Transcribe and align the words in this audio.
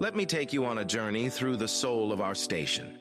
Let 0.00 0.16
me 0.16 0.26
take 0.26 0.52
you 0.52 0.64
on 0.64 0.78
a 0.78 0.84
journey 0.84 1.28
through 1.28 1.56
the 1.56 1.68
soul 1.68 2.12
of 2.12 2.20
our 2.20 2.34
station. 2.34 2.98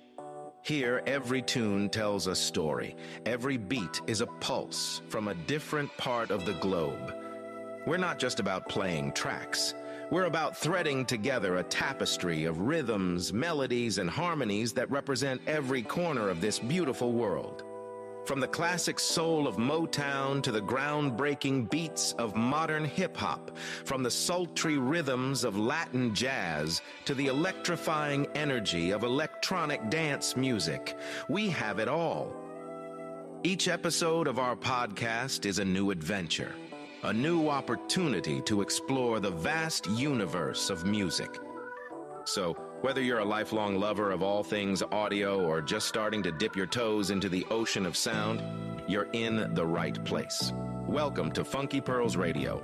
Here, 0.62 1.02
every 1.08 1.42
tune 1.42 1.90
tells 1.90 2.28
a 2.28 2.36
story, 2.36 2.96
every 3.26 3.58
beat 3.58 4.02
is 4.06 4.22
a 4.22 4.28
pulse 4.28 5.02
from 5.10 5.28
a 5.28 5.34
different 5.34 5.96
part 5.98 6.30
of 6.30 6.46
the 6.46 6.54
globe. 6.54 7.16
We're 7.88 7.98
not 7.98 8.20
just 8.20 8.40
about 8.40 8.70
playing 8.70 9.14
tracks. 9.14 9.74
We're 10.12 10.26
about 10.26 10.56
threading 10.56 11.06
together 11.06 11.58
a 11.58 11.64
tapestry 11.64 12.44
of 12.44 12.60
rhythms, 12.60 13.34
melodies, 13.34 13.98
and 13.98 14.10
harmonies 14.10 14.74
that 14.74 14.92
represent 14.92 15.42
every 15.48 15.82
corner 15.82 16.30
of 16.30 16.42
this 16.42 16.60
beautiful 16.60 17.14
world. 17.14 17.64
From 18.26 18.40
the 18.40 18.48
classic 18.48 19.00
soul 19.00 19.48
of 19.48 19.58
Motown 19.58 20.44
to 20.44 20.52
the 20.52 20.62
groundbreaking 20.62 21.70
beats 21.72 22.14
of 22.14 22.36
modern 22.36 22.86
hip 22.86 23.18
hop, 23.18 23.58
from 23.84 24.04
the 24.04 24.12
sultry 24.12 24.78
rhythms 24.78 25.44
of 25.44 25.58
Latin 25.58 26.14
jazz 26.14 26.82
to 27.06 27.16
the 27.16 27.28
electrifying 27.28 28.28
energy 28.36 28.92
of 28.92 29.04
electronic 29.04 29.90
dance 29.90 30.38
music, 30.38 30.96
we 31.30 31.50
have 31.50 31.80
it 31.80 31.88
all. 31.88 32.32
Each 33.44 33.68
episode 33.68 34.28
of 34.28 34.38
our 34.38 34.56
podcast 34.56 35.48
is 35.48 35.58
a 35.58 35.66
new 35.66 35.90
adventure, 35.90 36.54
a 37.04 37.12
new 37.12 37.50
opportunity 37.50 38.40
to 38.42 38.62
explore 38.62 39.20
the 39.20 39.32
vast 39.32 39.88
universe 39.88 40.70
of 40.70 40.86
music. 40.86 41.40
So, 42.26 42.56
whether 42.82 43.02
you're 43.02 43.20
a 43.20 43.26
lifelong 43.26 43.80
lover 43.80 44.10
of 44.10 44.24
all 44.24 44.44
things 44.44 44.82
audio 44.92 45.46
or 45.46 45.62
just 45.62 45.88
starting 45.88 46.24
to 46.24 46.32
dip 46.32 46.56
your 46.56 46.66
toes 46.66 47.12
into 47.12 47.30
the 47.30 47.46
ocean 47.52 47.86
of 47.86 47.96
sound, 47.96 48.42
you're 48.88 49.08
in 49.14 49.54
the 49.54 49.66
right 49.66 50.04
place. 50.04 50.52
Welcome 50.88 51.32
to 51.34 51.46
Funky 51.46 51.80
Pearls 51.80 52.18
Radio, 52.18 52.58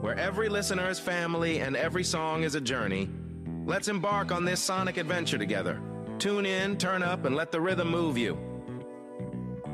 where 0.00 0.16
every 0.16 0.48
listener 0.48 0.88
is 0.88 1.00
family 1.00 1.58
and 1.58 1.74
every 1.74 2.04
song 2.04 2.44
is 2.44 2.54
a 2.54 2.60
journey. 2.60 3.10
Let's 3.64 3.88
embark 3.88 4.30
on 4.30 4.44
this 4.44 4.60
sonic 4.60 4.98
adventure 4.98 5.36
together. 5.36 5.82
Tune 6.20 6.46
in, 6.46 6.78
turn 6.78 7.02
up, 7.02 7.24
and 7.24 7.34
let 7.34 7.50
the 7.50 7.60
rhythm 7.60 7.90
move 7.90 8.16
you. 8.16 8.38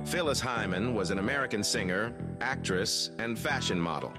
Phyllis 0.07 0.41
Hyman 0.41 0.95
was 0.95 1.11
an 1.11 1.19
American 1.19 1.63
singer, 1.63 2.15
actress, 2.41 3.11
and 3.19 3.39
fashion 3.39 3.79
model. 3.79 4.15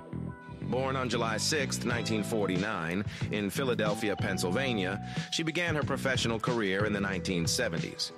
Born 0.73 0.95
on 0.95 1.07
July 1.07 1.37
6, 1.37 1.85
1949, 1.85 3.05
in 3.31 3.51
Philadelphia, 3.51 4.15
Pennsylvania, 4.15 5.07
she 5.29 5.43
began 5.43 5.75
her 5.75 5.83
professional 5.83 6.39
career 6.39 6.85
in 6.85 6.93
the 6.93 6.99
1970s. 6.99 8.09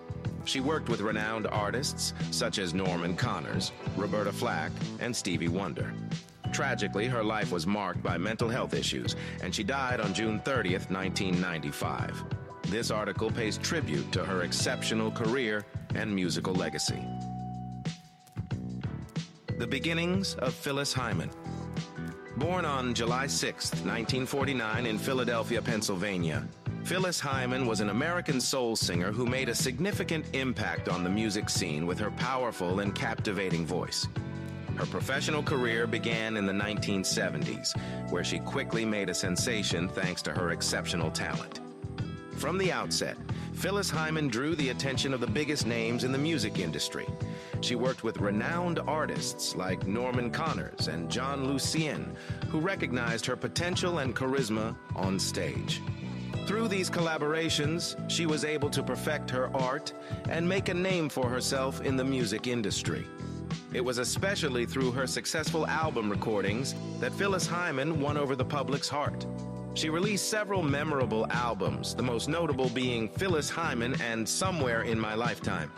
She 0.45 0.61
worked 0.61 0.87
with 0.87 1.01
renowned 1.01 1.47
artists 1.47 2.13
such 2.31 2.57
as 2.57 2.73
Norman 2.73 3.17
Connors, 3.17 3.73
Roberta 3.97 4.31
Flack, 4.31 4.71
and 5.01 5.13
Stevie 5.13 5.49
Wonder. 5.49 5.93
Tragically, 6.53 7.07
her 7.07 7.25
life 7.25 7.51
was 7.51 7.67
marked 7.67 8.01
by 8.01 8.17
mental 8.17 8.47
health 8.47 8.73
issues, 8.73 9.17
and 9.43 9.53
she 9.53 9.61
died 9.61 9.99
on 9.99 10.13
June 10.13 10.39
30th, 10.39 10.89
1995. 10.89 12.23
This 12.69 12.89
article 12.89 13.29
pays 13.31 13.57
tribute 13.57 14.09
to 14.13 14.23
her 14.23 14.43
exceptional 14.43 15.11
career 15.11 15.65
and 15.93 16.15
musical 16.15 16.53
legacy. 16.53 17.05
The 19.57 19.67
beginnings 19.67 20.35
of 20.35 20.53
Phyllis 20.53 20.93
Hyman. 20.93 21.29
Born 22.37 22.65
on 22.65 22.93
July 22.93 23.27
6, 23.27 23.71
1949, 23.71 24.85
in 24.85 24.97
Philadelphia, 24.97 25.61
Pennsylvania, 25.61 26.45
Phyllis 26.83 27.17
Hyman 27.17 27.65
was 27.65 27.79
an 27.79 27.89
American 27.89 28.41
soul 28.41 28.75
singer 28.75 29.13
who 29.13 29.25
made 29.25 29.47
a 29.47 29.55
significant 29.55 30.35
impact 30.35 30.89
on 30.89 31.03
the 31.03 31.09
music 31.09 31.49
scene 31.49 31.87
with 31.87 31.97
her 31.97 32.11
powerful 32.11 32.81
and 32.81 32.93
captivating 32.93 33.65
voice. 33.65 34.05
Her 34.75 34.85
professional 34.85 35.43
career 35.43 35.87
began 35.87 36.35
in 36.35 36.45
the 36.45 36.51
1970s, 36.51 37.73
where 38.11 38.25
she 38.25 38.39
quickly 38.39 38.83
made 38.83 39.09
a 39.09 39.13
sensation 39.13 39.87
thanks 39.87 40.21
to 40.23 40.31
her 40.31 40.51
exceptional 40.51 41.11
talent. 41.11 41.61
From 42.37 42.57
the 42.57 42.71
outset, 42.71 43.17
Phyllis 43.53 43.89
Hyman 43.89 44.27
drew 44.27 44.55
the 44.55 44.69
attention 44.69 45.13
of 45.13 45.21
the 45.21 45.27
biggest 45.27 45.65
names 45.65 46.03
in 46.03 46.11
the 46.11 46.17
music 46.17 46.59
industry. 46.59 47.07
She 47.61 47.75
worked 47.75 48.03
with 48.03 48.19
renowned 48.19 48.79
artists 48.79 49.55
like 49.55 49.87
Norman 49.87 50.29
Connors 50.29 50.87
and 50.87 51.09
Jon 51.09 51.47
Lucien, 51.47 52.15
who 52.49 52.59
recognized 52.59 53.25
her 53.25 53.35
potential 53.35 53.99
and 53.99 54.15
charisma 54.15 54.75
on 54.95 55.17
stage. 55.17 55.81
Through 56.45 56.67
these 56.67 56.89
collaborations, 56.89 57.95
she 58.11 58.25
was 58.25 58.43
able 58.43 58.69
to 58.69 58.83
perfect 58.83 59.31
her 59.31 59.49
art 59.55 59.93
and 60.29 60.47
make 60.47 60.69
a 60.69 60.73
name 60.73 61.09
for 61.09 61.29
herself 61.29 61.81
in 61.81 61.95
the 61.95 62.03
music 62.03 62.45
industry. 62.45 63.07
It 63.73 63.83
was 63.83 63.97
especially 63.97 64.65
through 64.65 64.91
her 64.91 65.07
successful 65.07 65.65
album 65.65 66.09
recordings 66.09 66.75
that 66.99 67.13
Phyllis 67.13 67.47
Hyman 67.47 67.99
won 67.99 68.17
over 68.17 68.35
the 68.35 68.45
public's 68.45 68.89
heart. 68.89 69.25
She 69.75 69.89
released 69.89 70.29
several 70.29 70.63
memorable 70.63 71.29
albums, 71.31 71.95
the 71.95 72.01
most 72.01 72.29
notable 72.29 72.69
being 72.69 73.09
Phyllis 73.09 73.49
Hyman 73.49 74.01
and 74.01 74.27
Somewhere 74.27 74.83
in 74.83 74.97
My 74.97 75.15
Lifetime. 75.15 75.69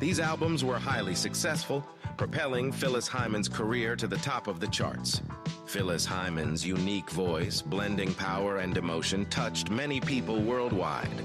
These 0.00 0.18
albums 0.18 0.64
were 0.64 0.78
highly 0.78 1.14
successful, 1.14 1.86
propelling 2.16 2.72
Phyllis 2.72 3.06
Hyman's 3.06 3.50
career 3.50 3.96
to 3.96 4.06
the 4.06 4.16
top 4.16 4.46
of 4.46 4.60
the 4.60 4.68
charts. 4.68 5.20
Phyllis 5.66 6.06
Hyman's 6.06 6.66
unique 6.66 7.10
voice, 7.10 7.60
blending 7.60 8.14
power 8.14 8.60
and 8.60 8.78
emotion, 8.78 9.26
touched 9.26 9.70
many 9.70 10.00
people 10.00 10.40
worldwide. 10.40 11.22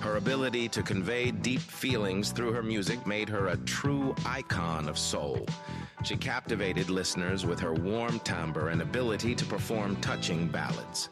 Her 0.00 0.18
ability 0.18 0.68
to 0.70 0.82
convey 0.82 1.30
deep 1.30 1.60
feelings 1.60 2.32
through 2.32 2.52
her 2.52 2.62
music 2.62 3.06
made 3.06 3.30
her 3.30 3.48
a 3.48 3.56
true 3.56 4.14
icon 4.26 4.90
of 4.90 4.98
soul. 4.98 5.46
She 6.04 6.16
captivated 6.16 6.90
listeners 6.90 7.46
with 7.46 7.60
her 7.60 7.72
warm 7.72 8.18
timbre 8.20 8.68
and 8.68 8.82
ability 8.82 9.34
to 9.36 9.46
perform 9.46 9.96
touching 9.96 10.48
ballads. 10.48 11.08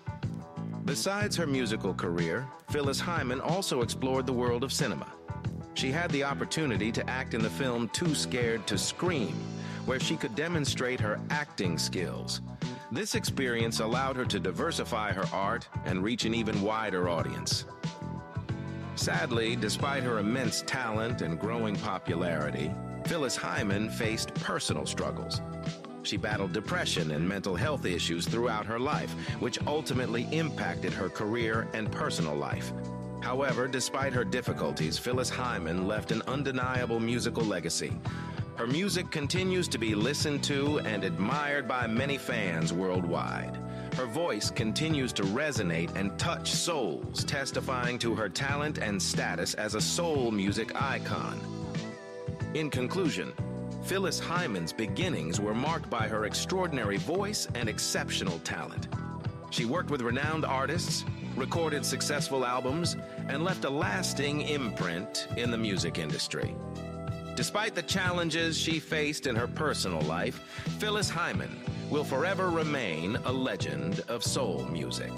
Besides 0.85 1.37
her 1.37 1.47
musical 1.47 1.95
career, 1.95 2.47
Phyllis 2.71 3.01
Hyman 3.01 3.41
also 3.41 3.83
explored 3.83 4.27
the 4.27 4.33
world 4.33 4.65
of 4.65 4.73
cinema. 4.73 5.07
She 5.75 5.93
had 5.93 6.11
the 6.11 6.25
opportunity 6.25 6.91
to 6.93 7.09
act 7.09 7.35
in 7.35 7.43
the 7.43 7.51
film 7.51 7.89
Too 7.91 8.15
Scared 8.15 8.67
to 8.67 8.77
Scream, 8.77 9.35
where 9.87 10.01
she 10.01 10.17
could 10.17 10.35
demonstrate 10.35 11.01
her 11.01 11.21
acting 11.31 11.79
skills. 11.79 12.41
This 12.91 13.15
experience 13.15 13.81
allowed 13.81 14.17
her 14.17 14.25
to 14.25 14.41
diversify 14.41 15.13
her 15.13 15.27
art 15.33 15.69
and 15.85 16.03
reach 16.03 16.25
an 16.25 16.35
even 16.35 16.61
wider 16.61 17.09
audience. 17.09 17.67
Sadly, 18.97 19.57
despite 19.57 20.03
her 20.03 20.19
immense 20.19 20.63
talent 20.63 21.23
and 21.23 21.39
growing 21.39 21.77
popularity, 21.77 22.73
Phyllis 23.07 23.37
Hyman 23.37 23.91
faced 23.91 24.35
personal 24.35 24.87
struggles. 24.87 25.41
She 26.03 26.17
battled 26.17 26.53
depression 26.53 27.11
and 27.11 27.29
mental 27.29 27.55
health 27.55 27.85
issues 27.85 28.27
throughout 28.27 28.67
her 28.67 28.79
life, 28.79 29.13
which 29.41 29.59
ultimately 29.67 30.27
impacted 30.33 30.93
her 30.93 31.09
career 31.09 31.69
and 31.75 31.91
personal 31.93 32.35
life. 32.35 32.73
However, 33.21 33.69
despite 33.69 34.13
her 34.15 34.25
difficulties, 34.25 34.99
Phyllis 34.99 35.29
Hyman 35.29 35.87
left 35.87 36.11
an 36.11 36.23
undeniable 36.23 37.01
musical 37.01 37.45
legacy. 37.45 37.93
Her 38.57 38.67
music 38.67 39.11
continues 39.11 39.69
to 39.69 39.79
be 39.79 39.95
listened 39.95 40.43
to 40.45 40.81
and 40.81 41.05
admired 41.05 41.69
by 41.69 41.87
many 41.87 42.19
fans 42.19 42.73
worldwide. 42.73 43.59
Her 43.95 44.07
voice 44.07 44.51
continues 44.51 45.13
to 45.15 45.23
resonate 45.23 45.95
and 45.97 46.19
touch 46.19 46.51
souls, 46.51 47.25
testifying 47.25 47.99
to 47.99 48.15
her 48.15 48.29
talent 48.29 48.79
and 48.79 49.01
status 49.01 49.55
as 49.55 49.75
a 49.75 49.81
soul 49.81 50.31
music 50.31 50.81
icon. 50.81 51.39
In 52.55 52.71
conclusion, 52.71 53.33
Phyllis 53.83 54.21
Hyman's 54.21 54.73
beginnings 54.73 55.41
were 55.41 55.55
marked 55.55 55.91
by 55.91 56.07
her 56.07 56.25
extraordinary 56.25 56.97
voice 56.99 57.49
and 57.55 57.69
exceptional 57.69 58.39
talent. 58.41 58.89
She 59.51 59.65
worked 59.65 59.91
with 59.91 60.03
renowned 60.03 60.45
artists, 60.45 61.05
recorded 61.35 61.85
successful 61.85 62.45
albums, 62.45 62.97
and 63.29 63.43
left 63.43 63.65
a 63.65 63.71
lasting 63.71 64.43
imprint 64.43 65.27
in 65.37 65.51
the 65.51 65.59
music 65.59 65.99
industry. 65.99 66.55
Despite 67.35 67.75
the 67.75 67.83
challenges 67.83 68.57
she 68.57 68.79
faced 68.79 69.27
in 69.27 69.35
her 69.35 69.49
personal 69.49 70.03
life, 70.03 70.41
Phyllis 70.79 71.09
Hyman 71.09 71.59
will 71.89 72.05
forever 72.05 72.51
remain 72.51 73.17
a 73.25 73.33
legend 73.33 74.05
of 74.09 74.23
soul 74.23 74.65
music. 74.71 75.11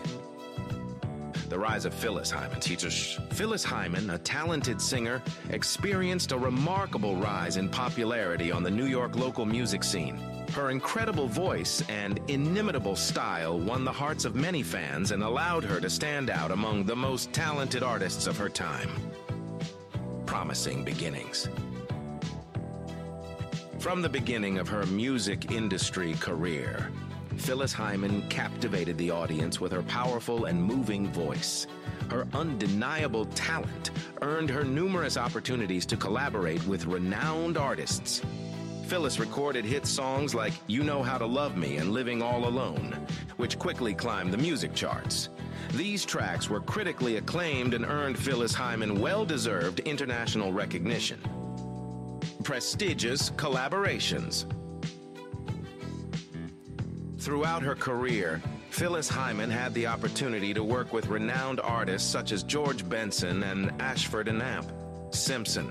The 1.52 1.58
rise 1.58 1.84
of 1.84 1.92
Phyllis 1.92 2.30
Hyman 2.30 2.60
Phyllis 2.62 3.62
Hyman, 3.62 4.08
a 4.08 4.18
talented 4.20 4.80
singer, 4.80 5.20
experienced 5.50 6.32
a 6.32 6.38
remarkable 6.38 7.16
rise 7.16 7.58
in 7.58 7.68
popularity 7.68 8.50
on 8.50 8.62
the 8.62 8.70
New 8.70 8.86
York 8.86 9.16
local 9.16 9.44
music 9.44 9.84
scene. 9.84 10.16
Her 10.54 10.70
incredible 10.70 11.28
voice 11.28 11.82
and 11.90 12.18
inimitable 12.28 12.96
style 12.96 13.58
won 13.58 13.84
the 13.84 13.92
hearts 13.92 14.24
of 14.24 14.34
many 14.34 14.62
fans 14.62 15.10
and 15.10 15.22
allowed 15.22 15.62
her 15.64 15.78
to 15.78 15.90
stand 15.90 16.30
out 16.30 16.52
among 16.52 16.84
the 16.84 16.96
most 16.96 17.34
talented 17.34 17.82
artists 17.82 18.26
of 18.26 18.38
her 18.38 18.48
time. 18.48 18.88
Promising 20.24 20.84
beginnings. 20.84 21.50
From 23.78 24.00
the 24.00 24.08
beginning 24.08 24.56
of 24.56 24.68
her 24.68 24.86
music 24.86 25.50
industry 25.50 26.14
career, 26.14 26.90
Phyllis 27.36 27.72
Hyman 27.72 28.28
captivated 28.28 28.96
the 28.98 29.10
audience 29.10 29.60
with 29.60 29.72
her 29.72 29.82
powerful 29.82 30.44
and 30.44 30.62
moving 30.62 31.12
voice. 31.12 31.66
Her 32.10 32.26
undeniable 32.34 33.26
talent 33.26 33.90
earned 34.20 34.50
her 34.50 34.64
numerous 34.64 35.16
opportunities 35.16 35.86
to 35.86 35.96
collaborate 35.96 36.64
with 36.66 36.86
renowned 36.86 37.56
artists. 37.56 38.22
Phyllis 38.86 39.18
recorded 39.18 39.64
hit 39.64 39.86
songs 39.86 40.34
like 40.34 40.52
You 40.66 40.82
Know 40.84 41.02
How 41.02 41.16
to 41.16 41.26
Love 41.26 41.56
Me 41.56 41.78
and 41.78 41.92
Living 41.92 42.20
All 42.20 42.46
Alone, 42.46 43.06
which 43.38 43.58
quickly 43.58 43.94
climbed 43.94 44.32
the 44.32 44.38
music 44.38 44.74
charts. 44.74 45.30
These 45.72 46.04
tracks 46.04 46.50
were 46.50 46.60
critically 46.60 47.16
acclaimed 47.16 47.72
and 47.72 47.86
earned 47.86 48.18
Phyllis 48.18 48.52
Hyman 48.52 49.00
well 49.00 49.24
deserved 49.24 49.80
international 49.80 50.52
recognition. 50.52 51.20
Prestigious 52.44 53.30
collaborations. 53.30 54.44
Throughout 57.22 57.62
her 57.62 57.76
career, 57.76 58.42
Phyllis 58.70 59.08
Hyman 59.08 59.48
had 59.48 59.72
the 59.74 59.86
opportunity 59.86 60.52
to 60.54 60.64
work 60.64 60.92
with 60.92 61.06
renowned 61.06 61.60
artists 61.60 62.10
such 62.10 62.32
as 62.32 62.42
George 62.42 62.88
Benson 62.88 63.44
and 63.44 63.70
Ashford 63.80 64.26
and 64.26 64.42
Amp, 64.42 64.72
Simpson. 65.12 65.70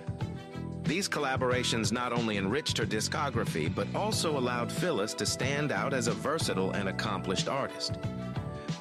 These 0.84 1.10
collaborations 1.10 1.92
not 1.92 2.14
only 2.14 2.38
enriched 2.38 2.78
her 2.78 2.86
discography, 2.86 3.74
but 3.76 3.94
also 3.94 4.38
allowed 4.38 4.72
Phyllis 4.72 5.14
to 5.16 5.26
stand 5.26 5.74
out 5.74 5.94
as 5.94 6.08
a 6.08 6.14
versatile 6.14 6.72
and 6.72 6.88
accomplished 6.88 7.50
artist. 7.50 7.96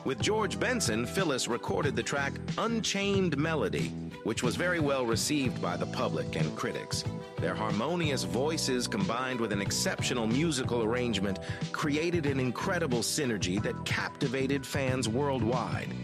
With 0.04 0.20
George 0.20 0.60
Benson, 0.60 1.06
Phyllis 1.06 1.48
recorded 1.48 1.96
the 1.96 2.04
track 2.04 2.34
Unchained 2.56 3.36
Melody, 3.36 3.92
which 4.24 4.42
was 4.42 4.56
very 4.56 4.80
well 4.80 5.06
received 5.06 5.60
by 5.60 5.76
the 5.76 5.86
public 5.86 6.36
and 6.36 6.54
critics. 6.56 7.04
Their 7.38 7.54
harmonious 7.54 8.24
voices 8.24 8.86
combined 8.86 9.40
with 9.40 9.52
an 9.52 9.62
exceptional 9.62 10.26
musical 10.26 10.82
arrangement 10.82 11.38
created 11.72 12.26
an 12.26 12.38
incredible 12.38 13.00
synergy 13.00 13.62
that 13.62 13.84
captivated 13.84 14.66
fans 14.66 15.08
worldwide. 15.08 15.94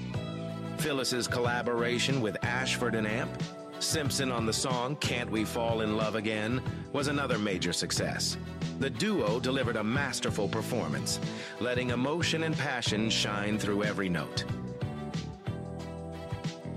Phyllis's 0.79 1.27
collaboration 1.27 2.21
with 2.21 2.43
Ashford 2.45 2.95
and 2.95 3.07
Amp, 3.07 3.43
Simpson 3.79 4.33
on 4.33 4.47
the 4.47 4.53
song 4.53 4.97
Can't 4.97 5.31
We 5.31 5.45
Fall 5.45 5.83
in 5.83 5.97
Love 5.97 6.15
Again, 6.15 6.63
was 6.93 7.09
another 7.09 7.39
major 7.39 7.73
success. 7.73 8.37
The 8.79 8.91
duo 8.91 9.41
delivered 9.41 9.77
a 9.77 9.85
masterful 9.85 10.49
performance, 10.49 11.19
letting 11.61 11.91
emotion 11.91 12.43
and 12.43 12.57
passion 12.57 13.11
shine 13.11 13.59
through 13.59 13.85
every 13.85 14.09
note. 14.09 14.45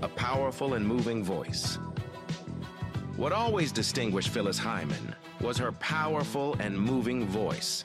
A 0.02 0.08
powerful 0.08 0.74
and 0.74 0.86
moving 0.86 1.22
voice. 1.22 1.78
What 3.16 3.32
always 3.32 3.70
distinguished 3.70 4.30
Phyllis 4.30 4.58
Hyman 4.58 5.14
was 5.42 5.58
her 5.58 5.72
powerful 5.72 6.56
and 6.58 6.80
moving 6.80 7.26
voice. 7.26 7.84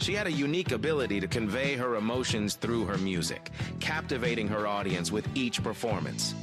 She 0.00 0.14
had 0.14 0.26
a 0.26 0.32
unique 0.32 0.72
ability 0.72 1.20
to 1.20 1.28
convey 1.28 1.76
her 1.76 1.96
emotions 1.96 2.54
through 2.54 2.86
her 2.86 2.96
music, 2.96 3.50
captivating 3.80 4.48
her 4.48 4.66
audience 4.66 5.12
with 5.12 5.28
each 5.36 5.62
performance. 5.62 6.34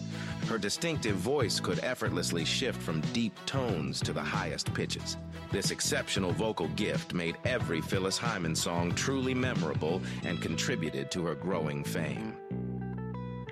Her 0.47 0.59
distinctive 0.59 1.15
voice 1.15 1.59
could 1.59 1.79
effortlessly 1.83 2.45
shift 2.45 2.79
from 2.79 3.01
deep 3.11 3.33
tones 3.47 3.99
to 4.01 4.13
the 4.13 4.21
highest 4.21 4.71
pitches. 4.75 5.17
This 5.51 5.71
exceptional 5.71 6.33
vocal 6.33 6.67
gift 6.69 7.15
made 7.15 7.35
every 7.45 7.81
Phyllis 7.81 8.19
Hyman 8.19 8.55
song 8.55 8.93
truly 8.93 9.33
memorable 9.33 10.03
and 10.23 10.39
contributed 10.39 11.09
to 11.11 11.25
her 11.25 11.33
growing 11.33 11.83
fame. 11.83 12.35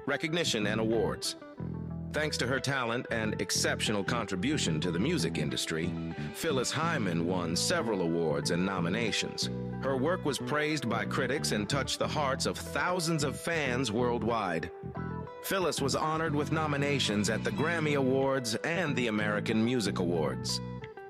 Recognition 0.06 0.68
and 0.68 0.80
awards. 0.80 1.36
Thanks 2.14 2.38
to 2.38 2.48
her 2.48 2.60
talent 2.60 3.06
and 3.12 3.40
exceptional 3.42 4.04
contribution 4.04 4.80
to 4.82 4.92
the 4.92 5.00
music 5.00 5.38
industry, 5.38 5.94
Phyllis 6.34 6.72
Hyman 6.72 7.26
won 7.28 7.56
several 7.56 8.02
awards 8.02 8.52
and 8.52 8.66
nominations. 8.66 9.50
Her 9.82 9.98
work 9.98 10.26
was 10.26 10.40
praised 10.40 10.90
by 10.90 11.06
critics 11.06 11.52
and 11.52 11.70
touched 11.70 12.00
the 12.00 12.08
hearts 12.08 12.46
of 12.46 12.58
thousands 12.58 13.24
of 13.24 13.40
fans 13.40 13.92
worldwide. 13.92 14.72
Phyllis 15.44 15.82
was 15.82 15.96
honored 15.96 16.34
with 16.34 16.52
nominations 16.52 17.30
at 17.30 17.44
the 17.44 17.52
Grammy 17.52 17.96
Awards 17.96 18.56
and 18.56 18.96
the 18.96 19.08
American 19.08 19.64
Music 19.64 20.00
Awards. 20.00 20.60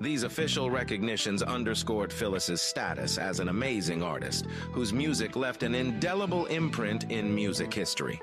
These 0.00 0.22
official 0.22 0.70
recognitions 0.70 1.42
underscored 1.42 2.12
Phyllis's 2.12 2.60
status 2.60 3.18
as 3.18 3.40
an 3.40 3.48
amazing 3.48 4.02
artist 4.02 4.46
whose 4.70 4.92
music 4.92 5.34
left 5.34 5.64
an 5.64 5.74
indelible 5.74 6.46
imprint 6.46 7.10
in 7.10 7.34
music 7.34 7.74
history. 7.74 8.20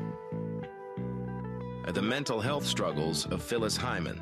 The 1.94 2.02
mental 2.02 2.42
health 2.42 2.66
struggles 2.66 3.28
of 3.28 3.44
Phyllis 3.44 3.78
Hyman. 3.78 4.20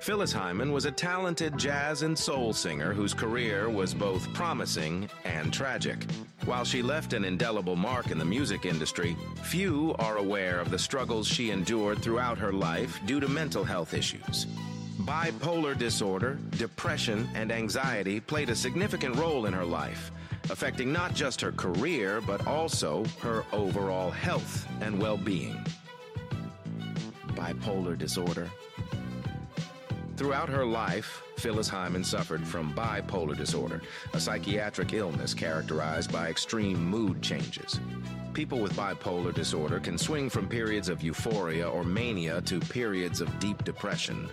Phyllis 0.00 0.32
Hyman 0.32 0.72
was 0.72 0.86
a 0.86 0.90
talented 0.90 1.56
jazz 1.58 2.02
and 2.02 2.18
soul 2.18 2.52
singer 2.52 2.94
whose 2.94 3.12
career 3.12 3.68
was 3.68 3.92
both 3.92 4.32
promising 4.32 5.08
and 5.24 5.52
tragic. 5.52 6.04
While 6.46 6.64
she 6.64 6.82
left 6.82 7.12
an 7.12 7.24
indelible 7.24 7.76
mark 7.76 8.10
in 8.10 8.18
the 8.18 8.24
music 8.24 8.64
industry, 8.64 9.16
few 9.42 9.94
are 9.98 10.16
aware 10.16 10.60
of 10.60 10.70
the 10.70 10.78
struggles 10.78 11.28
she 11.28 11.50
endured 11.50 12.00
throughout 12.00 12.38
her 12.38 12.52
life 12.52 12.98
due 13.04 13.20
to 13.20 13.28
mental 13.28 13.64
health 13.64 13.92
issues. 13.92 14.46
Bipolar 15.00 15.78
disorder, 15.78 16.38
depression, 16.52 17.28
and 17.34 17.52
anxiety 17.52 18.18
played 18.18 18.48
a 18.48 18.56
significant 18.56 19.14
role 19.16 19.46
in 19.46 19.52
her 19.52 19.64
life, 19.64 20.10
affecting 20.50 20.92
not 20.92 21.14
just 21.14 21.40
her 21.42 21.52
career, 21.52 22.20
but 22.22 22.46
also 22.46 23.04
her 23.20 23.44
overall 23.52 24.10
health 24.10 24.66
and 24.80 24.98
well 24.98 25.18
being. 25.18 25.62
Bipolar 27.38 27.96
disorder. 27.96 28.50
Throughout 30.16 30.48
her 30.48 30.64
life, 30.64 31.22
Phyllis 31.36 31.68
Hyman 31.68 32.02
suffered 32.02 32.44
from 32.44 32.74
bipolar 32.74 33.36
disorder, 33.36 33.80
a 34.12 34.18
psychiatric 34.18 34.92
illness 34.92 35.34
characterized 35.34 36.12
by 36.12 36.28
extreme 36.28 36.84
mood 36.84 37.22
changes. 37.22 37.78
People 38.34 38.58
with 38.58 38.72
bipolar 38.72 39.32
disorder 39.32 39.78
can 39.78 39.96
swing 39.96 40.28
from 40.28 40.48
periods 40.48 40.88
of 40.88 41.00
euphoria 41.00 41.70
or 41.70 41.84
mania 41.84 42.40
to 42.40 42.58
periods 42.58 43.20
of 43.20 43.38
deep 43.38 43.62
depression. 43.62 44.28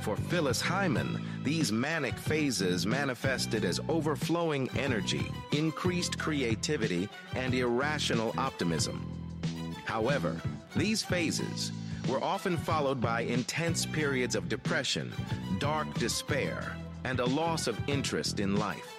For 0.00 0.14
Phyllis 0.14 0.60
Hyman, 0.60 1.20
these 1.42 1.72
manic 1.72 2.16
phases 2.16 2.86
manifested 2.86 3.64
as 3.64 3.80
overflowing 3.88 4.70
energy, 4.78 5.32
increased 5.50 6.16
creativity, 6.16 7.08
and 7.34 7.52
irrational 7.52 8.32
optimism. 8.38 9.04
However, 9.84 10.40
these 10.76 11.02
phases 11.02 11.72
were 12.08 12.22
often 12.22 12.56
followed 12.56 13.00
by 13.00 13.22
intense 13.22 13.84
periods 13.84 14.34
of 14.36 14.48
depression, 14.48 15.12
dark 15.58 15.92
despair, 15.94 16.76
and 17.04 17.20
a 17.20 17.24
loss 17.24 17.66
of 17.66 17.78
interest 17.88 18.40
in 18.40 18.56
life. 18.56 18.92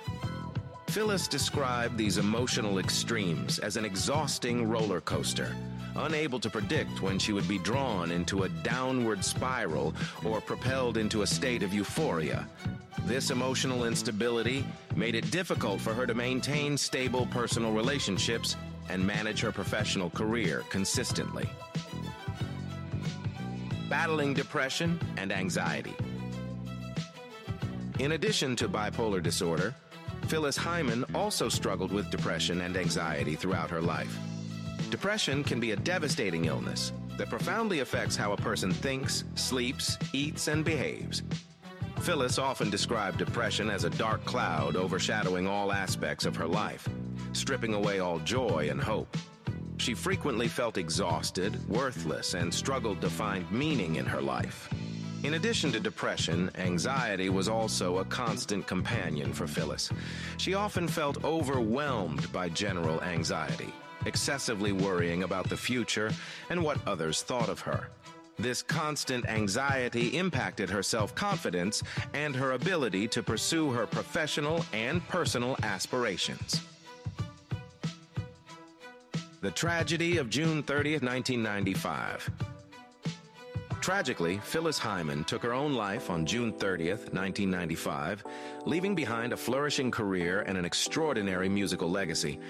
Phyllis 0.87 1.27
described 1.27 1.97
these 1.97 2.17
emotional 2.17 2.79
extremes 2.79 3.59
as 3.59 3.77
an 3.77 3.85
exhausting 3.85 4.67
roller 4.67 5.01
coaster, 5.01 5.55
unable 5.95 6.39
to 6.39 6.49
predict 6.49 7.01
when 7.01 7.19
she 7.19 7.33
would 7.33 7.47
be 7.47 7.59
drawn 7.59 8.11
into 8.11 8.43
a 8.43 8.49
downward 8.49 9.23
spiral 9.23 9.93
or 10.25 10.41
propelled 10.41 10.97
into 10.97 11.21
a 11.21 11.27
state 11.27 11.63
of 11.63 11.73
euphoria. 11.73 12.47
This 13.05 13.31
emotional 13.31 13.85
instability 13.85 14.65
made 14.95 15.15
it 15.15 15.29
difficult 15.31 15.79
for 15.79 15.93
her 15.93 16.05
to 16.07 16.13
maintain 16.13 16.77
stable 16.77 17.27
personal 17.27 17.71
relationships 17.71 18.55
and 18.89 19.05
manage 19.05 19.41
her 19.41 19.51
professional 19.51 20.09
career 20.09 20.63
consistently 20.69 21.49
battling 23.89 24.33
depression 24.33 24.99
and 25.17 25.31
anxiety. 25.31 25.95
In 27.99 28.11
addition 28.11 28.55
to 28.57 28.69
bipolar 28.69 29.21
disorder, 29.23 29.73
Phyllis 30.27 30.57
Hyman 30.57 31.05
also 31.15 31.49
struggled 31.49 31.91
with 31.91 32.11
depression 32.11 32.61
and 32.61 32.75
anxiety 32.75 33.35
throughout 33.35 33.69
her 33.69 33.81
life. 33.81 34.17
Depression 34.89 35.43
can 35.43 35.59
be 35.59 35.71
a 35.71 35.75
devastating 35.75 36.45
illness 36.45 36.91
that 37.17 37.29
profoundly 37.29 37.79
affects 37.79 38.15
how 38.15 38.33
a 38.33 38.37
person 38.37 38.71
thinks, 38.71 39.23
sleeps, 39.35 39.97
eats, 40.13 40.47
and 40.47 40.63
behaves. 40.63 41.23
Phyllis 42.01 42.37
often 42.37 42.69
described 42.69 43.17
depression 43.17 43.69
as 43.69 43.83
a 43.83 43.89
dark 43.91 44.23
cloud 44.25 44.75
overshadowing 44.75 45.47
all 45.47 45.73
aspects 45.73 46.25
of 46.25 46.35
her 46.35 46.47
life, 46.47 46.87
stripping 47.33 47.73
away 47.73 47.99
all 47.99 48.19
joy 48.19 48.67
and 48.69 48.79
hope. 48.79 49.17
She 49.87 49.93
frequently 49.93 50.49
felt 50.49 50.77
exhausted, 50.77 51.65
worthless, 51.69 52.33
and 52.33 52.53
struggled 52.53 52.99
to 52.99 53.09
find 53.09 53.49
meaning 53.49 53.95
in 53.95 54.05
her 54.05 54.21
life. 54.21 54.67
In 55.23 55.35
addition 55.35 55.71
to 55.71 55.79
depression, 55.79 56.51
anxiety 56.55 57.29
was 57.29 57.47
also 57.47 57.99
a 57.99 58.03
constant 58.03 58.67
companion 58.67 59.31
for 59.31 59.47
Phyllis. 59.47 59.89
She 60.35 60.55
often 60.55 60.89
felt 60.89 61.23
overwhelmed 61.23 62.29
by 62.33 62.49
general 62.49 63.01
anxiety, 63.01 63.73
excessively 64.05 64.73
worrying 64.73 65.23
about 65.23 65.47
the 65.47 65.55
future 65.55 66.11
and 66.49 66.61
what 66.61 66.85
others 66.85 67.21
thought 67.21 67.47
of 67.47 67.61
her. 67.61 67.87
This 68.37 68.61
constant 68.61 69.25
anxiety 69.29 70.17
impacted 70.17 70.69
her 70.69 70.83
self 70.83 71.15
confidence 71.15 71.81
and 72.13 72.35
her 72.35 72.51
ability 72.51 73.07
to 73.07 73.23
pursue 73.23 73.71
her 73.71 73.87
professional 73.87 74.65
and 74.73 75.07
personal 75.07 75.55
aspirations. 75.63 76.59
The 79.47 79.53
tragedy 79.53 80.17
of 80.17 80.29
June 80.29 80.61
30th, 80.61 81.03
1995. 81.03 82.29
Tragically, 83.79 84.39
Phyllis 84.39 84.77
Hyman 84.77 85.23
took 85.23 85.41
her 85.41 85.53
own 85.53 85.73
life 85.73 86.09
on 86.09 86.25
June 86.25 86.51
30th, 86.51 87.13
1995, 87.13 88.25
leaving 88.65 88.93
behind 88.93 89.31
a 89.31 89.37
flourishing 89.37 89.89
career 89.89 90.41
and 90.41 90.57
an 90.57 90.65
extraordinary 90.65 91.47
musical 91.47 91.89
legacy. 91.89 92.41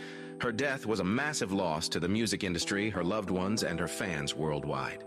Her 0.41 0.51
death 0.51 0.87
was 0.87 0.99
a 0.99 1.03
massive 1.03 1.51
loss 1.51 1.87
to 1.89 1.99
the 1.99 2.09
music 2.09 2.43
industry, 2.43 2.89
her 2.89 3.03
loved 3.03 3.29
ones, 3.29 3.61
and 3.61 3.79
her 3.79 3.87
fans 3.87 4.33
worldwide. 4.33 5.03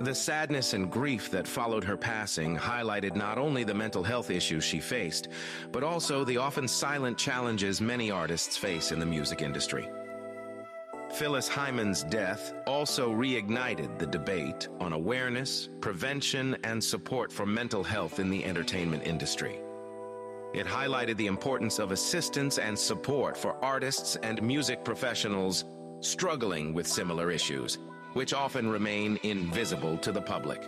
The 0.00 0.14
sadness 0.14 0.72
and 0.72 0.90
grief 0.90 1.30
that 1.30 1.46
followed 1.46 1.84
her 1.84 1.98
passing 1.98 2.56
highlighted 2.56 3.16
not 3.16 3.36
only 3.36 3.64
the 3.64 3.74
mental 3.74 4.02
health 4.02 4.30
issues 4.30 4.64
she 4.64 4.80
faced, 4.80 5.28
but 5.72 5.84
also 5.84 6.24
the 6.24 6.38
often 6.38 6.66
silent 6.66 7.18
challenges 7.18 7.82
many 7.82 8.10
artists 8.10 8.56
face 8.56 8.92
in 8.92 8.98
the 8.98 9.04
music 9.04 9.42
industry. 9.42 9.90
Phyllis 11.12 11.48
Hyman's 11.48 12.04
death 12.04 12.52
also 12.66 13.10
reignited 13.10 13.98
the 13.98 14.06
debate 14.06 14.68
on 14.78 14.92
awareness, 14.92 15.68
prevention, 15.80 16.56
and 16.64 16.82
support 16.82 17.32
for 17.32 17.46
mental 17.46 17.82
health 17.82 18.20
in 18.20 18.30
the 18.30 18.44
entertainment 18.44 19.06
industry. 19.06 19.58
It 20.54 20.66
highlighted 20.66 21.16
the 21.16 21.26
importance 21.26 21.78
of 21.78 21.92
assistance 21.92 22.58
and 22.58 22.78
support 22.78 23.36
for 23.36 23.62
artists 23.64 24.16
and 24.16 24.42
music 24.42 24.84
professionals 24.84 25.64
struggling 26.00 26.72
with 26.72 26.86
similar 26.86 27.30
issues, 27.30 27.78
which 28.12 28.32
often 28.32 28.68
remain 28.68 29.18
invisible 29.22 29.98
to 29.98 30.12
the 30.12 30.22
public. 30.22 30.62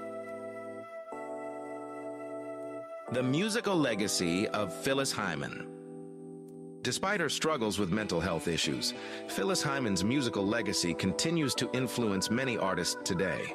The 3.13 3.23
musical 3.23 3.77
legacy 3.77 4.49
of 4.49 4.73
Phyllis 4.73 5.13
Hyman. 5.13 5.80
Despite 6.83 7.21
her 7.21 7.29
struggles 7.29 7.79
with 7.79 7.93
mental 7.93 8.21
health 8.21 8.49
issues, 8.49 8.95
Phyllis 9.29 9.63
Hyman's 9.63 10.03
musical 10.03 10.47
legacy 10.47 10.95
continues 10.95 11.55
to 11.57 11.71
influence 11.75 12.31
many 12.31 12.57
artists 12.57 12.97
today. 13.05 13.55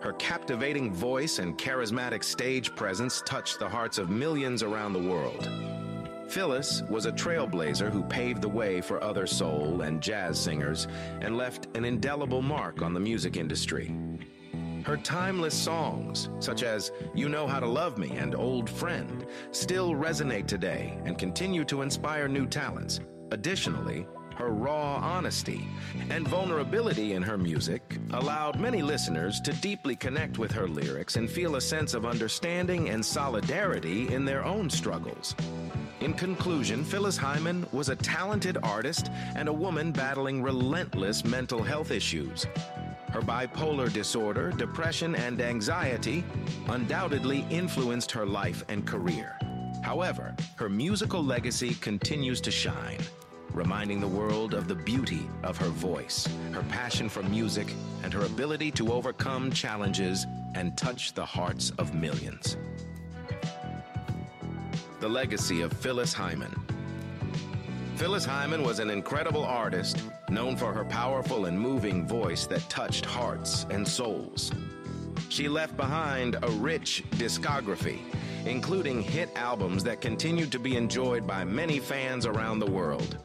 Her 0.00 0.14
captivating 0.14 0.94
voice 0.94 1.40
and 1.40 1.58
charismatic 1.58 2.24
stage 2.24 2.74
presence 2.74 3.22
touched 3.26 3.58
the 3.58 3.68
hearts 3.68 3.98
of 3.98 4.08
millions 4.08 4.62
around 4.62 4.94
the 4.94 5.02
world. 5.02 5.50
Phyllis 6.28 6.82
was 6.88 7.04
a 7.04 7.12
trailblazer 7.12 7.90
who 7.90 8.02
paved 8.04 8.40
the 8.40 8.48
way 8.48 8.80
for 8.80 9.02
other 9.04 9.26
soul 9.26 9.82
and 9.82 10.00
jazz 10.00 10.40
singers 10.40 10.86
and 11.20 11.36
left 11.36 11.68
an 11.76 11.84
indelible 11.84 12.40
mark 12.40 12.80
on 12.80 12.94
the 12.94 13.00
music 13.00 13.36
industry. 13.36 13.94
Her 14.88 14.96
timeless 14.96 15.52
songs, 15.52 16.30
such 16.40 16.62
as 16.62 16.92
You 17.14 17.28
Know 17.28 17.46
How 17.46 17.60
to 17.60 17.66
Love 17.66 17.98
Me 17.98 18.08
and 18.16 18.34
Old 18.34 18.70
Friend, 18.70 19.26
still 19.50 19.90
resonate 19.90 20.46
today 20.46 20.98
and 21.04 21.18
continue 21.18 21.62
to 21.66 21.82
inspire 21.82 22.26
new 22.26 22.46
talents. 22.46 22.98
Additionally, 23.30 24.06
her 24.36 24.48
raw 24.48 24.94
honesty 24.94 25.68
and 26.08 26.26
vulnerability 26.26 27.12
in 27.12 27.20
her 27.20 27.36
music 27.36 27.98
allowed 28.14 28.58
many 28.58 28.80
listeners 28.80 29.42
to 29.42 29.52
deeply 29.52 29.94
connect 29.94 30.38
with 30.38 30.52
her 30.52 30.66
lyrics 30.66 31.16
and 31.16 31.28
feel 31.28 31.56
a 31.56 31.60
sense 31.60 31.92
of 31.92 32.06
understanding 32.06 32.88
and 32.88 33.04
solidarity 33.04 34.10
in 34.14 34.24
their 34.24 34.42
own 34.42 34.70
struggles. 34.70 35.34
In 36.00 36.14
conclusion, 36.14 36.82
Phyllis 36.82 37.18
Hyman 37.18 37.66
was 37.72 37.90
a 37.90 37.96
talented 37.96 38.56
artist 38.62 39.10
and 39.36 39.50
a 39.50 39.52
woman 39.52 39.92
battling 39.92 40.42
relentless 40.42 41.26
mental 41.26 41.62
health 41.62 41.90
issues. 41.90 42.46
Her 43.10 43.22
bipolar 43.22 43.92
disorder, 43.92 44.50
depression, 44.50 45.14
and 45.14 45.40
anxiety 45.40 46.24
undoubtedly 46.68 47.46
influenced 47.50 48.10
her 48.12 48.26
life 48.26 48.62
and 48.68 48.86
career. 48.86 49.38
However, 49.82 50.34
her 50.56 50.68
musical 50.68 51.24
legacy 51.24 51.74
continues 51.74 52.40
to 52.42 52.50
shine, 52.50 52.98
reminding 53.52 54.00
the 54.00 54.08
world 54.08 54.52
of 54.52 54.68
the 54.68 54.74
beauty 54.74 55.28
of 55.42 55.56
her 55.56 55.68
voice, 55.68 56.28
her 56.52 56.62
passion 56.64 57.08
for 57.08 57.22
music, 57.22 57.72
and 58.02 58.12
her 58.12 58.26
ability 58.26 58.70
to 58.72 58.92
overcome 58.92 59.50
challenges 59.50 60.26
and 60.54 60.76
touch 60.76 61.14
the 61.14 61.24
hearts 61.24 61.70
of 61.78 61.94
millions. 61.94 62.56
The 65.00 65.08
legacy 65.08 65.62
of 65.62 65.72
Phyllis 65.72 66.12
Hyman. 66.12 66.54
Phyllis 67.98 68.24
Hyman 68.24 68.62
was 68.62 68.78
an 68.78 68.90
incredible 68.90 69.44
artist, 69.44 70.04
known 70.30 70.56
for 70.56 70.72
her 70.72 70.84
powerful 70.84 71.46
and 71.46 71.58
moving 71.58 72.06
voice 72.06 72.46
that 72.46 72.60
touched 72.68 73.04
hearts 73.04 73.66
and 73.70 73.86
souls. 73.86 74.52
She 75.28 75.48
left 75.48 75.76
behind 75.76 76.36
a 76.40 76.48
rich 76.48 77.02
discography, 77.16 77.98
including 78.46 79.02
hit 79.02 79.30
albums 79.34 79.82
that 79.82 80.00
continue 80.00 80.46
to 80.46 80.60
be 80.60 80.76
enjoyed 80.76 81.26
by 81.26 81.42
many 81.42 81.80
fans 81.80 82.24
around 82.24 82.60
the 82.60 82.70
world. 82.70 83.18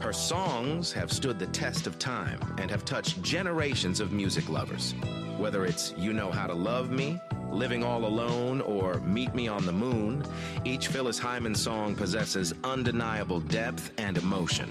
Her 0.00 0.12
songs 0.12 0.92
have 0.92 1.12
stood 1.12 1.40
the 1.40 1.48
test 1.48 1.88
of 1.88 1.98
time 1.98 2.38
and 2.58 2.70
have 2.70 2.84
touched 2.84 3.20
generations 3.20 3.98
of 3.98 4.12
music 4.12 4.48
lovers. 4.48 4.94
Whether 5.38 5.64
it's 5.64 5.92
You 5.98 6.12
Know 6.12 6.30
How 6.30 6.46
to 6.46 6.54
Love 6.54 6.92
Me, 6.92 7.18
Living 7.54 7.84
All 7.84 8.04
Alone, 8.04 8.60
or 8.62 9.00
Meet 9.00 9.34
Me 9.34 9.46
on 9.46 9.64
the 9.64 9.72
Moon, 9.72 10.24
each 10.64 10.88
Phyllis 10.88 11.18
Hyman 11.18 11.54
song 11.54 11.94
possesses 11.94 12.52
undeniable 12.64 13.40
depth 13.40 13.92
and 13.96 14.18
emotion. 14.18 14.68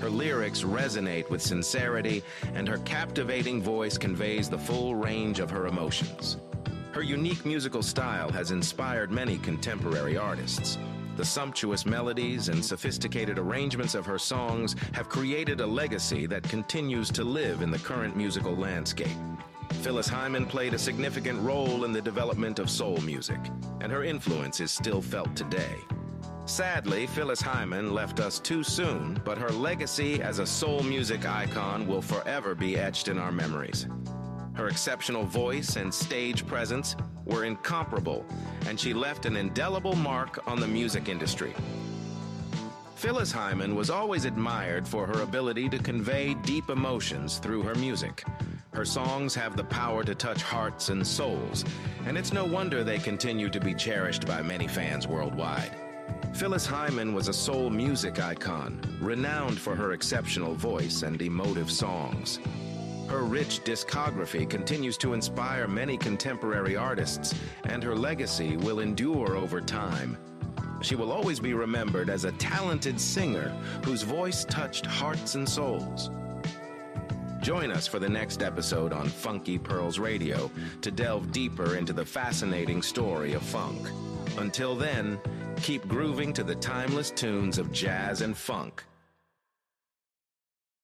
Her 0.00 0.08
lyrics 0.08 0.62
resonate 0.62 1.28
with 1.30 1.42
sincerity, 1.42 2.22
and 2.54 2.68
her 2.68 2.78
captivating 2.78 3.60
voice 3.60 3.98
conveys 3.98 4.48
the 4.48 4.58
full 4.58 4.94
range 4.94 5.40
of 5.40 5.50
her 5.50 5.66
emotions. 5.66 6.36
Her 6.92 7.02
unique 7.02 7.44
musical 7.44 7.82
style 7.82 8.30
has 8.30 8.52
inspired 8.52 9.10
many 9.10 9.38
contemporary 9.38 10.16
artists. 10.16 10.78
The 11.16 11.24
sumptuous 11.24 11.84
melodies 11.84 12.48
and 12.48 12.64
sophisticated 12.64 13.38
arrangements 13.38 13.94
of 13.94 14.06
her 14.06 14.18
songs 14.18 14.76
have 14.92 15.08
created 15.08 15.60
a 15.60 15.66
legacy 15.66 16.26
that 16.26 16.44
continues 16.44 17.10
to 17.10 17.24
live 17.24 17.62
in 17.62 17.70
the 17.70 17.78
current 17.78 18.16
musical 18.16 18.54
landscape. 18.54 19.08
Phyllis 19.80 20.08
Hyman 20.08 20.46
played 20.46 20.74
a 20.74 20.78
significant 20.78 21.40
role 21.40 21.84
in 21.84 21.92
the 21.92 22.00
development 22.00 22.58
of 22.58 22.70
soul 22.70 22.98
music, 22.98 23.40
and 23.80 23.90
her 23.90 24.04
influence 24.04 24.60
is 24.60 24.70
still 24.70 25.00
felt 25.02 25.34
today. 25.34 25.76
Sadly, 26.44 27.06
Phyllis 27.06 27.40
Hyman 27.40 27.94
left 27.94 28.20
us 28.20 28.38
too 28.38 28.62
soon, 28.62 29.20
but 29.24 29.38
her 29.38 29.50
legacy 29.50 30.22
as 30.22 30.38
a 30.38 30.46
soul 30.46 30.82
music 30.82 31.26
icon 31.26 31.86
will 31.86 32.02
forever 32.02 32.54
be 32.54 32.76
etched 32.76 33.08
in 33.08 33.18
our 33.18 33.32
memories. 33.32 33.86
Her 34.54 34.68
exceptional 34.68 35.24
voice 35.24 35.76
and 35.76 35.92
stage 35.92 36.46
presence 36.46 36.94
were 37.24 37.44
incomparable, 37.44 38.26
and 38.66 38.78
she 38.78 38.92
left 38.92 39.24
an 39.24 39.36
indelible 39.36 39.96
mark 39.96 40.46
on 40.46 40.60
the 40.60 40.68
music 40.68 41.08
industry. 41.08 41.54
Phyllis 42.96 43.32
Hyman 43.32 43.74
was 43.74 43.90
always 43.90 44.26
admired 44.26 44.86
for 44.86 45.06
her 45.06 45.22
ability 45.22 45.68
to 45.70 45.78
convey 45.78 46.34
deep 46.34 46.70
emotions 46.70 47.38
through 47.38 47.62
her 47.62 47.74
music. 47.74 48.24
Her 48.72 48.86
songs 48.86 49.34
have 49.34 49.54
the 49.54 49.64
power 49.64 50.02
to 50.02 50.14
touch 50.14 50.42
hearts 50.42 50.88
and 50.88 51.06
souls, 51.06 51.62
and 52.06 52.16
it's 52.16 52.32
no 52.32 52.46
wonder 52.46 52.82
they 52.82 52.98
continue 52.98 53.50
to 53.50 53.60
be 53.60 53.74
cherished 53.74 54.26
by 54.26 54.40
many 54.40 54.66
fans 54.66 55.06
worldwide. 55.06 55.76
Phyllis 56.32 56.64
Hyman 56.64 57.12
was 57.12 57.28
a 57.28 57.34
soul 57.34 57.68
music 57.68 58.18
icon, 58.18 58.80
renowned 58.98 59.58
for 59.58 59.76
her 59.76 59.92
exceptional 59.92 60.54
voice 60.54 61.02
and 61.02 61.20
emotive 61.20 61.70
songs. 61.70 62.38
Her 63.10 63.24
rich 63.24 63.62
discography 63.62 64.48
continues 64.48 64.96
to 64.98 65.12
inspire 65.12 65.68
many 65.68 65.98
contemporary 65.98 66.74
artists, 66.74 67.34
and 67.64 67.82
her 67.82 67.94
legacy 67.94 68.56
will 68.56 68.80
endure 68.80 69.36
over 69.36 69.60
time. 69.60 70.16
She 70.80 70.94
will 70.94 71.12
always 71.12 71.40
be 71.40 71.52
remembered 71.52 72.08
as 72.08 72.24
a 72.24 72.32
talented 72.32 72.98
singer 72.98 73.50
whose 73.84 74.00
voice 74.00 74.46
touched 74.46 74.86
hearts 74.86 75.34
and 75.34 75.46
souls. 75.46 76.08
Join 77.42 77.72
us 77.72 77.88
for 77.88 77.98
the 77.98 78.08
next 78.08 78.40
episode 78.40 78.92
on 78.92 79.08
Funky 79.08 79.58
Pearls 79.58 79.98
Radio 79.98 80.48
to 80.80 80.92
delve 80.92 81.32
deeper 81.32 81.76
into 81.76 81.92
the 81.92 82.04
fascinating 82.04 82.82
story 82.82 83.32
of 83.32 83.42
funk. 83.42 83.88
Until 84.38 84.76
then, 84.76 85.18
keep 85.60 85.86
grooving 85.88 86.32
to 86.34 86.44
the 86.44 86.54
timeless 86.54 87.10
tunes 87.10 87.58
of 87.58 87.72
jazz 87.72 88.20
and 88.20 88.36
funk 88.36 88.84